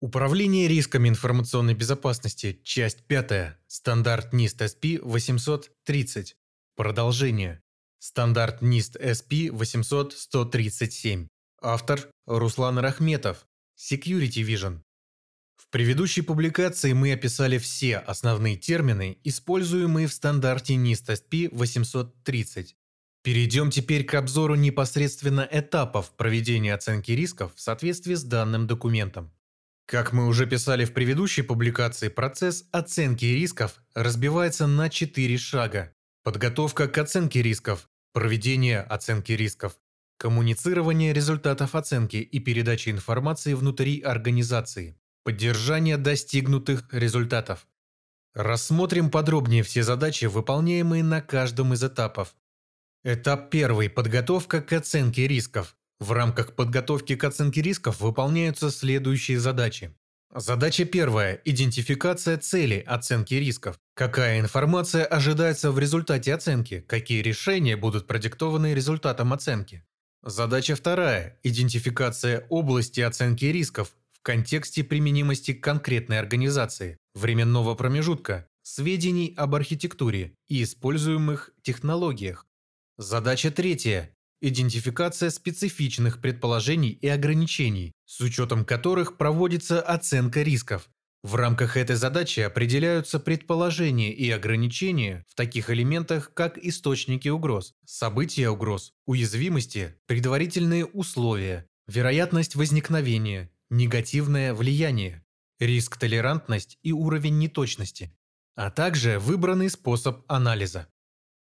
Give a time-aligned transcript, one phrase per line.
[0.00, 2.60] Управление рисками информационной безопасности.
[2.62, 3.56] Часть 5.
[3.66, 6.36] Стандарт NIST SP 830.
[6.76, 7.60] Продолжение.
[7.98, 11.26] Стандарт NIST SP 800-137.
[11.60, 13.44] Автор Руслан Рахметов.
[13.76, 14.82] Security Vision.
[15.56, 22.76] В предыдущей публикации мы описали все основные термины, используемые в стандарте NIST SP 830.
[23.24, 29.32] Перейдем теперь к обзору непосредственно этапов проведения оценки рисков в соответствии с данным документом.
[29.88, 35.94] Как мы уже писали в предыдущей публикации, процесс оценки рисков разбивается на четыре шага.
[36.22, 39.78] Подготовка к оценке рисков, проведение оценки рисков,
[40.18, 47.66] коммуницирование результатов оценки и передача информации внутри организации, поддержание достигнутых результатов.
[48.34, 52.36] Рассмотрим подробнее все задачи, выполняемые на каждом из этапов.
[53.04, 55.77] Этап первый– подготовка к оценке рисков.
[56.00, 59.92] В рамках подготовки к оценке рисков выполняются следующие задачи.
[60.34, 63.78] Задача первая– идентификация цели оценки рисков.
[63.94, 69.84] Какая информация ожидается в результате оценки, какие решения будут продиктованы результатом оценки.
[70.22, 79.54] Задача вторая– идентификация области оценки рисков в контексте применимости конкретной организации, временного промежутка, сведений об
[79.54, 82.46] архитектуре и используемых технологиях.
[82.98, 90.88] Задача третья Идентификация специфичных предположений и ограничений, с учетом которых проводится оценка рисков.
[91.24, 98.48] В рамках этой задачи определяются предположения и ограничения в таких элементах, как источники угроз, события
[98.50, 105.24] угроз, уязвимости, предварительные условия, вероятность возникновения, негативное влияние,
[105.58, 108.16] риск-толерантность и уровень неточности,
[108.54, 110.86] а также выбранный способ анализа.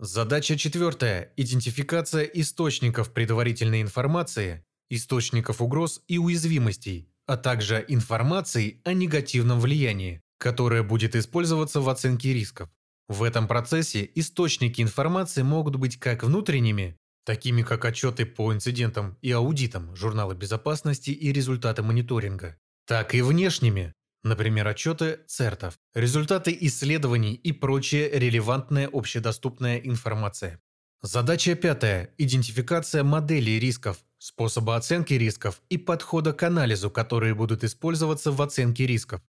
[0.00, 9.58] Задача четвертая– идентификация источников предварительной информации, источников угроз и уязвимостей, а также информации о негативном
[9.58, 12.70] влиянии, которая будет использоваться в оценке рисков.
[13.08, 19.32] В этом процессе источники информации могут быть как внутренними, такими как отчеты по инцидентам и
[19.32, 22.56] аудитам, журналы безопасности и результаты мониторинга,
[22.86, 23.92] так и внешними,
[24.24, 30.60] Например, отчеты ЦЕРТов, результаты исследований и прочая релевантная общедоступная информация.
[31.02, 38.32] Задача пятая– идентификация моделей рисков, способа оценки рисков и подхода к анализу, которые будут использоваться
[38.32, 39.22] в оценке рисков.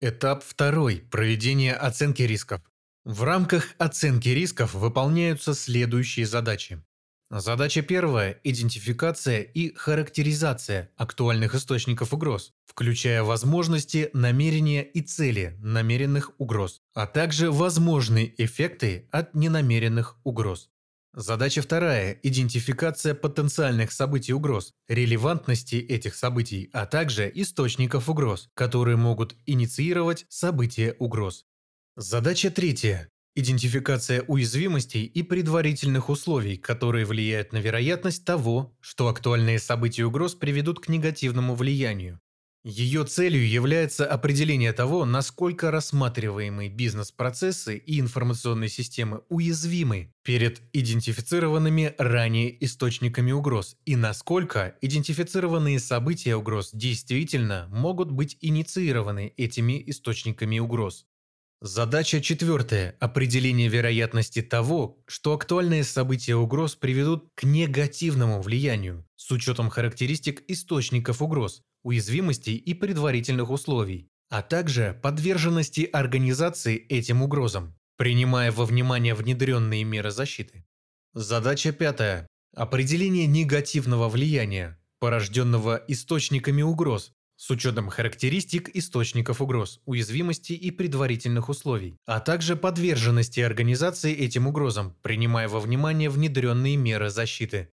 [0.00, 2.62] Этап второй– проведение оценки рисков.
[3.04, 6.82] В рамках оценки рисков выполняются следующие задачи.
[7.34, 16.82] Задача первая– идентификация и характеризация актуальных источников угроз, включая возможности, намерения и цели намеренных угроз,
[16.92, 20.68] а также возможные эффекты от ненамеренных угроз.
[21.14, 29.36] Задача вторая– идентификация потенциальных событий угроз, релевантности этих событий, а также источников угроз, которые могут
[29.46, 31.46] инициировать события угроз.
[31.96, 40.04] Задача третья Идентификация уязвимостей и предварительных условий, которые влияют на вероятность того, что актуальные события
[40.04, 42.20] угроз приведут к негативному влиянию.
[42.64, 52.62] Ее целью является определение того, насколько рассматриваемые бизнес-процессы и информационные системы уязвимы перед идентифицированными ранее
[52.64, 61.06] источниками угроз и насколько идентифицированные события угроз действительно могут быть инициированы этими источниками угроз.
[61.64, 69.70] Задача четвертая– определение вероятности того, что актуальные события угроз приведут к негативному влиянию с учетом
[69.70, 78.64] характеристик источников угроз, уязвимостей и предварительных условий, а также подверженности организации этим угрозам, принимая во
[78.64, 80.66] внимание внедренные меры защиты.
[81.14, 90.70] Задача пятая– определение негативного влияния, порожденного источниками угроз, с учетом характеристик источников угроз, уязвимости и
[90.70, 97.68] предварительных условий, а также подверженности организации этим угрозам, принимая во внимание внедренные меры защиты.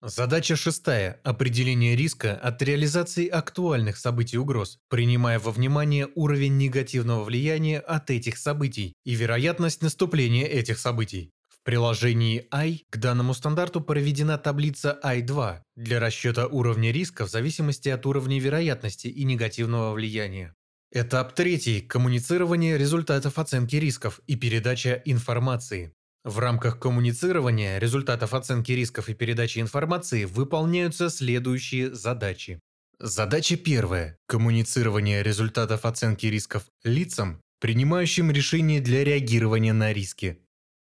[0.00, 7.80] Задача шестая– определение риска от реализации актуальных событий угроз, принимая во внимание уровень негативного влияния
[7.80, 11.32] от этих событий и вероятность наступления этих событий
[11.68, 18.06] приложении I к данному стандарту проведена таблица I2 для расчета уровня риска в зависимости от
[18.06, 20.54] уровня вероятности и негативного влияния.
[20.94, 25.92] Этап третий– коммуницирование результатов оценки рисков и передача информации.
[26.24, 32.60] В рамках коммуницирования результатов оценки рисков и передачи информации выполняются следующие задачи.
[32.98, 40.38] Задача первая– коммуницирование результатов оценки рисков лицам, принимающим решения для реагирования на риски.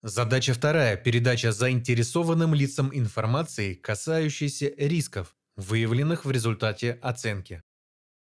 [0.01, 7.63] Задача вторая– передача заинтересованным лицам информации, касающейся рисков, выявленных в результате оценки.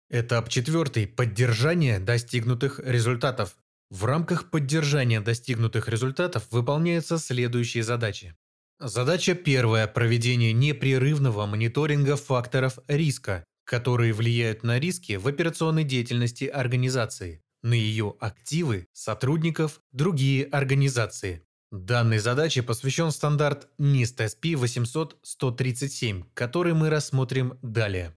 [0.08, 1.08] Этап четвертый.
[1.08, 3.56] Поддержание достигнутых результатов.
[3.90, 8.36] В рамках поддержания достигнутых результатов выполняются следующие задачи.
[8.78, 17.42] Задача первая– проведение непрерывного мониторинга факторов риска, которые влияют на риски в операционной деятельности организации,
[17.64, 21.44] на ее активы, сотрудников, другие организации.
[21.74, 28.16] Данной задаче посвящен стандарт NIST SP 800-137, который мы рассмотрим далее.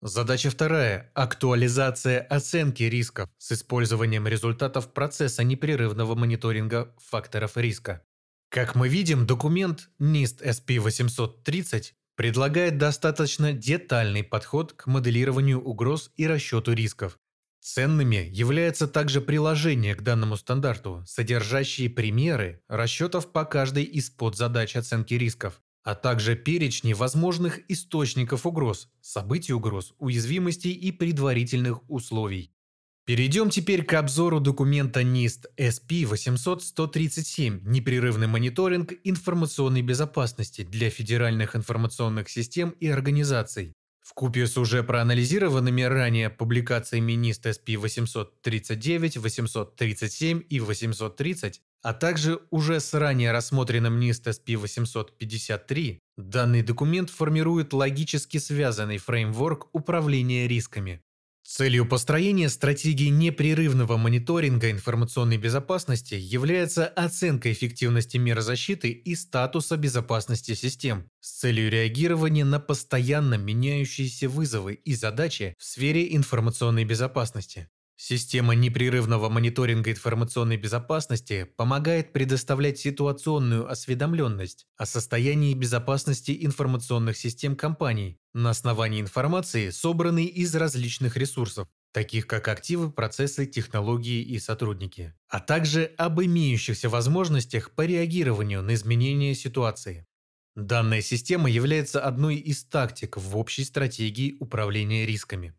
[0.00, 8.04] Задача вторая– актуализация оценки рисков с использованием результатов процесса непрерывного мониторинга факторов риска.
[8.48, 16.28] Как мы видим, документ NIST SP 830 предлагает достаточно детальный подход к моделированию угроз и
[16.28, 17.18] расчету рисков.
[17.64, 25.14] Ценными являются также приложения к данному стандарту, содержащие примеры расчетов по каждой из подзадач оценки
[25.14, 32.52] рисков, а также перечни возможных источников угроз, событий угроз, уязвимостей и предварительных условий.
[33.06, 42.74] Перейдем теперь к обзору документа NIST SP-800-137 «Непрерывный мониторинг информационной безопасности для федеральных информационных систем
[42.78, 43.72] и организаций».
[44.04, 52.80] В купе с уже проанализированными ранее публикациями NIST SP-839, 837 и 830, а также уже
[52.80, 61.02] с ранее рассмотренным NIST SP-853, данный документ формирует логически связанный фреймворк управления рисками.
[61.46, 70.54] Целью построения стратегии непрерывного мониторинга информационной безопасности является оценка эффективности мер защиты и статуса безопасности
[70.54, 77.68] систем с целью реагирования на постоянно меняющиеся вызовы и задачи в сфере информационной безопасности.
[78.06, 88.18] Система непрерывного мониторинга информационной безопасности помогает предоставлять ситуационную осведомленность о состоянии безопасности информационных систем компаний
[88.34, 95.40] на основании информации, собранной из различных ресурсов, таких как активы, процессы, технологии и сотрудники, а
[95.40, 100.06] также об имеющихся возможностях по реагированию на изменения ситуации.
[100.54, 105.54] Данная система является одной из тактик в общей стратегии управления рисками.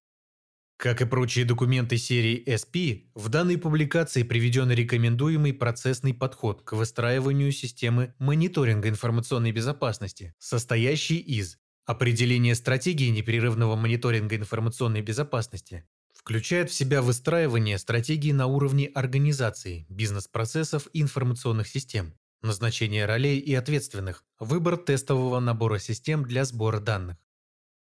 [0.77, 7.51] Как и прочие документы серии SP, в данной публикации приведен рекомендуемый процессный подход к выстраиванию
[7.53, 17.01] системы мониторинга информационной безопасности, состоящий из определения стратегии непрерывного мониторинга информационной безопасности, включает в себя
[17.01, 25.39] выстраивание стратегии на уровне организации, бизнес-процессов и информационных систем, назначение ролей и ответственных, выбор тестового
[25.39, 27.17] набора систем для сбора данных.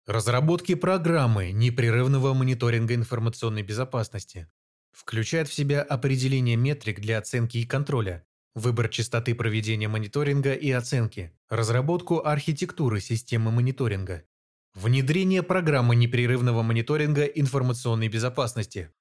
[0.07, 4.47] Разработки программы непрерывного мониторинга информационной безопасности
[4.91, 8.25] включает в себя определение метрик для оценки и контроля,
[8.55, 14.23] выбор частоты проведения мониторинга и оценки, разработку архитектуры системы мониторинга,
[14.73, 18.91] внедрение программы непрерывного мониторинга информационной безопасности,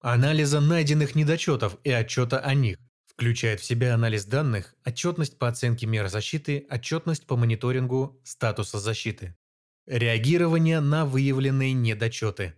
[0.00, 2.76] анализа найденных недочетов и отчета о них,
[3.06, 9.34] включает в себя анализ данных, отчетность по оценке мер защиты, отчетность по мониторингу статуса защиты.
[9.86, 12.54] Реагирование на выявленные недочеты.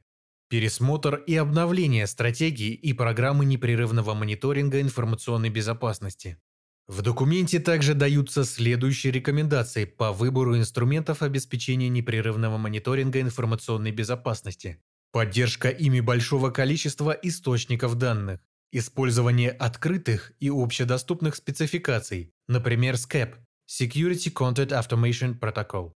[0.49, 6.39] Пересмотр и обновление стратегии и программы непрерывного мониторинга информационной безопасности.
[6.87, 14.81] В документе также даются следующие рекомендации по выбору инструментов обеспечения непрерывного мониторинга информационной безопасности.
[15.11, 18.39] Поддержка ими большого количества источников данных.
[18.71, 23.35] Использование открытых и общедоступных спецификаций, например, SCAP–
[23.69, 25.96] Security Content Automation Protocol.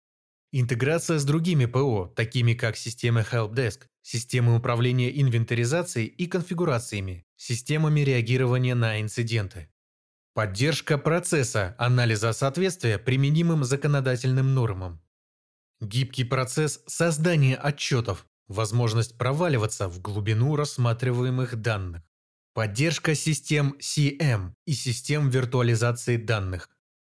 [0.53, 8.75] Интеграция с другими ПО, такими как системы Helpdesk, системы управления инвентаризацией и конфигурациями, системами реагирования
[8.75, 9.69] на инциденты.
[10.35, 15.03] Поддержка процесса анализа соответствия применимым законодательным нормам.
[15.81, 22.03] Гибкий процесс создания отчетов, возможность проваливаться в глубину рассматриваемых данных.
[22.55, 26.71] Поддержка систем CM и систем виртуализации данных.